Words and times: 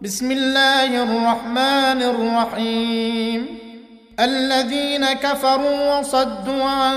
بسم 0.00 0.30
الله 0.30 1.02
الرحمن 1.02 2.02
الرحيم. 2.02 3.58
الذين 4.20 5.12
كفروا 5.12 5.98
وصدوا 5.98 6.64
عن 6.64 6.96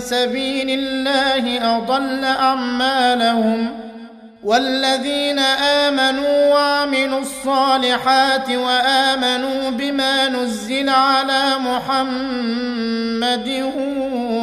سبيل 0.00 0.70
الله 0.70 1.76
أضل 1.76 2.24
أعمالهم. 2.24 3.80
والذين 4.44 5.38
آمنوا 5.88 6.54
وعملوا 6.54 7.20
الصالحات 7.20 8.50
وآمنوا 8.50 9.70
بما 9.70 10.28
نزل 10.28 10.88
على 10.88 11.54
محمد 11.58 13.48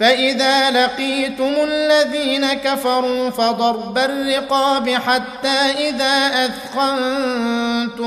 فإذا 0.00 0.70
لقيتم 0.70 1.54
الذين 1.64 2.52
كفروا 2.52 3.30
فضرب 3.30 3.98
الرقاب 3.98 4.90
حتى 4.90 5.88
إذا 5.88 6.46
أثخنتموهم 6.76 7.98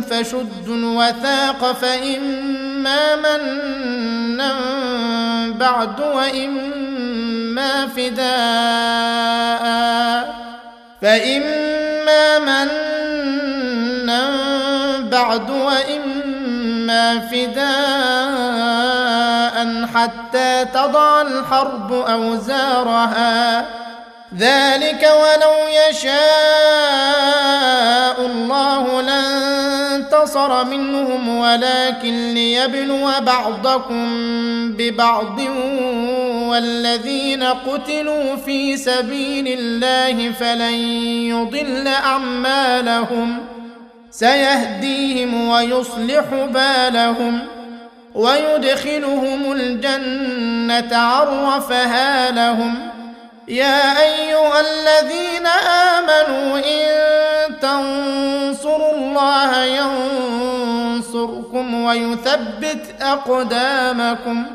فشدوا 0.00 0.76
الوثاق 0.76 1.72
فإما 1.72 3.16
منا 3.16 4.54
بعد 5.50 6.00
وإما 6.00 7.86
فداء 7.86 9.68
فإما 11.02 12.38
منا 12.38 14.28
بعد 15.10 15.50
وإما 15.50 17.18
فداء 17.18 18.47
حتى 19.98 20.64
تضع 20.64 21.22
الحرب 21.22 21.92
أوزارها. 21.92 23.66
ذلك 24.38 25.02
ولو 25.02 25.52
يشاء 25.90 26.16
الله 28.26 29.02
لانتصر 29.02 30.64
منهم 30.64 31.38
ولكن 31.38 32.34
ليبلو 32.34 33.10
بعضكم 33.20 34.06
ببعض. 34.72 35.40
والذين 36.48 37.42
قتلوا 37.42 38.36
في 38.36 38.76
سبيل 38.76 39.58
الله 39.58 40.32
فلن 40.32 40.74
يضل 41.28 41.88
أعمالهم. 41.88 43.38
سيهديهم 44.10 45.48
ويصلح 45.48 46.24
بالهم. 46.30 47.57
ويدخلهم 48.18 49.52
الجنة 49.52 50.98
عرفها 50.98 52.30
لهم. 52.30 52.88
يا 53.48 54.00
أيها 54.00 54.60
الذين 54.60 55.46
آمنوا 55.96 56.58
إن 56.58 56.88
تنصروا 57.60 58.92
الله 58.94 59.64
ينصركم 60.84 61.74
ويثبت 61.84 62.94
أقدامكم. 63.00 64.46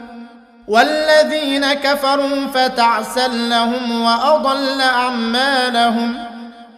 والذين 0.68 1.74
كفروا 1.74 2.48
فتعسا 2.54 3.28
لهم 3.28 4.02
وأضل 4.02 4.82
أعمالهم. 4.82 6.33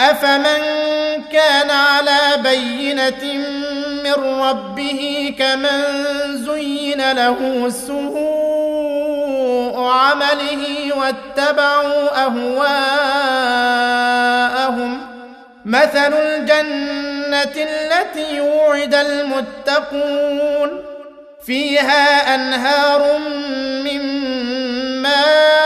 افمن 0.00 0.62
كان 1.32 1.70
على 1.70 2.42
بينه 2.42 3.24
من 4.04 4.12
ربه 4.40 5.34
كمن 5.38 5.82
زين 6.36 7.12
له 7.12 7.68
سوء 7.68 9.16
عمله 9.78 10.92
واتبعوا 10.96 12.24
اهواءهم 12.24 12.66
مثل 15.64 16.12
الجنه 16.14 17.56
التي 17.56 18.40
وعد 18.40 18.94
المتقون 18.94 20.82
فيها 21.46 22.34
انهار 22.34 23.18
من 23.84 24.02
ماء 25.02 25.65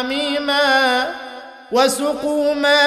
حميما 0.00 1.06
وسقوا 1.72 2.54
ماء 2.54 2.80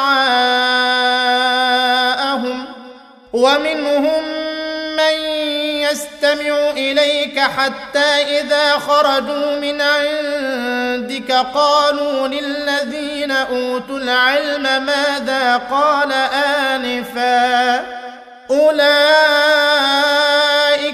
ومنهم 3.33 4.23
من 4.97 5.13
يستمع 5.91 6.69
إليك 6.69 7.39
حتى 7.39 8.39
إذا 8.39 8.71
خرجوا 8.71 9.59
من 9.59 9.81
عندك 9.81 11.31
قالوا 11.31 12.27
للذين 12.27 13.31
أوتوا 13.31 13.97
العلم 13.99 14.85
ماذا 14.85 15.57
قال 15.71 16.13
آنفا 16.73 17.85
أولئك 18.51 19.63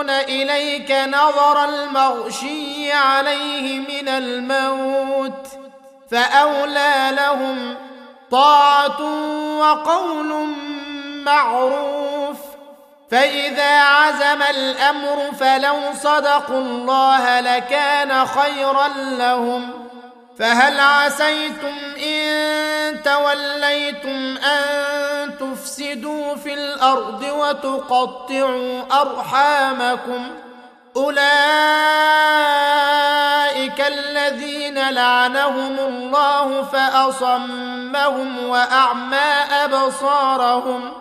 إليك 0.00 0.90
نظر 0.90 1.64
المغشي 1.64 2.92
عليه 2.92 3.78
من 3.78 4.08
الموت 4.08 5.46
فأولى 6.10 7.10
لهم 7.10 7.74
طاعة 8.30 9.02
وقول 9.58 10.46
معروف. 11.24 12.36
فإذا 13.10 13.80
عزم 13.80 14.42
الأمر 14.42 15.32
فلو 15.40 15.76
صدقوا 16.02 16.58
الله 16.58 17.40
لكان 17.40 18.26
خيرا 18.26 18.88
لهم. 19.18 19.85
فهل 20.38 20.80
عسيتم 20.80 21.74
إن 22.06 23.02
توليتم 23.02 24.36
أن 24.36 25.38
تفسدوا 25.38 26.34
في 26.36 26.54
الأرض 26.54 27.22
وتقطعوا 27.22 28.82
أرحامكم 29.00 30.30
أولئك 30.96 31.26
الذين 33.80 34.90
لعنهم 34.90 35.78
الله 35.78 36.62
فأصمهم 36.62 38.48
وأعمى 38.48 39.34
أبصارهم 39.64 40.92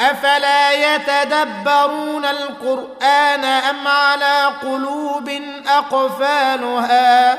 أفلا 0.00 0.72
يتدبرون 0.72 2.24
القرآن 2.24 3.44
أم 3.44 3.88
على 3.88 4.50
قلوب 4.62 5.40
أقفالها 5.68 7.38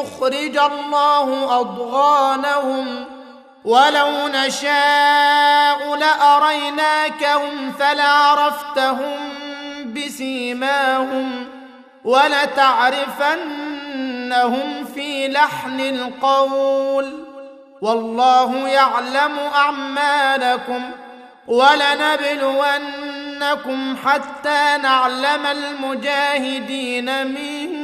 يخرج 0.00 0.56
الله 0.58 1.60
أضغانهم 1.60 3.04
ولو 3.64 4.28
نشاء 4.28 5.96
لأريناكهم 5.96 7.72
فلعرفتهم 7.78 9.16
بسيماهم 9.86 11.48
ولتعرفنهم 12.04 13.44
في 14.94 15.28
لحن 15.28 15.80
القول 15.80 17.24
والله 17.82 18.68
يعلم 18.68 19.38
أعمالكم 19.54 20.90
ولنبلونكم 21.48 22.76
حتى 24.04 24.76
نعلم 24.82 25.46
المجاهدين 25.46 27.26
منكم 27.26 27.83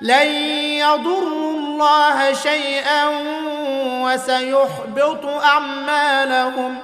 لن 0.00 0.26
يضروا 0.82 1.52
الله 1.52 2.32
شيئا 2.32 3.04
وسيحبط 4.04 5.24
أعمالهم. 5.26 6.78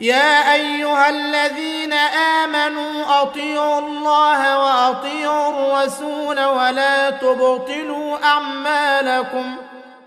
يا 0.00 0.52
أيها 0.54 1.08
الذين 1.08 1.92
آمنوا 2.42 3.22
أطيعوا 3.22 3.78
الله 3.78 4.58
وأطيعوا 4.58 5.50
الرسول 5.50 6.44
ولا 6.44 7.10
تبطلوا 7.10 8.24
أعمالكم. 8.24 9.56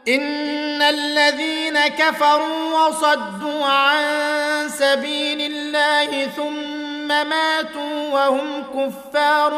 إن 0.07 0.81
الذين 0.81 1.87
كفروا 1.87 2.87
وصدوا 2.87 3.65
عن 3.65 4.03
سبيل 4.69 5.41
الله 5.41 6.25
ثم 6.25 6.74
ماتوا 7.07 8.09
وهم 8.11 8.63
كفار 8.63 9.53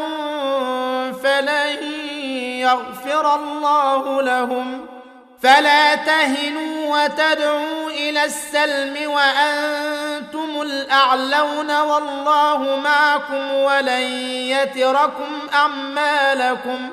فلن 1.24 1.84
يغفر 2.60 3.36
الله 3.36 4.22
لهم. 4.22 4.86
فلا 5.44 5.96
تهنوا 5.96 7.04
وتدعوا 7.04 7.89
إلى 7.89 8.25
السلم 8.25 9.12
وأنتم 9.12 10.62
الأعلون 10.62 11.80
والله 11.82 12.80
معكم 12.84 13.54
ولن 13.54 14.01
يتركم 14.51 15.39
أعمالكم. 15.54 16.89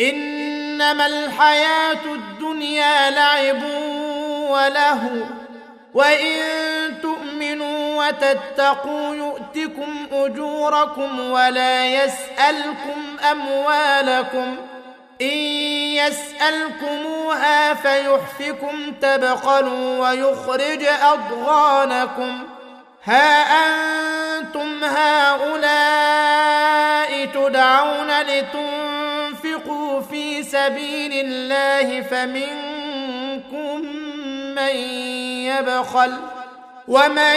إنما 0.00 1.06
الحياة 1.06 2.04
الدنيا 2.04 3.10
لعب 3.10 3.62
وله 4.50 5.26
وإن 5.94 6.38
تؤمنوا 6.42 6.81
وتتقوا 8.02 9.14
يؤتكم 9.14 10.06
أجوركم 10.12 11.20
ولا 11.30 11.86
يسألكم 11.86 13.16
أموالكم 13.30 14.56
إن 15.22 15.38
يسألكموها 15.96 17.74
فيحفكم 17.74 18.92
تبخلوا 19.00 20.08
ويخرج 20.08 20.84
أضغانكم 21.02 22.38
ها 23.04 23.42
أنتم 24.38 24.84
هؤلاء 24.84 26.32
تدعون 27.26 28.20
لتنفقوا 28.22 30.00
في 30.00 30.42
سبيل 30.42 31.12
الله 31.26 32.00
فمنكم 32.02 33.80
من 34.54 34.76
يبخل 35.46 36.12
ومن 36.88 37.36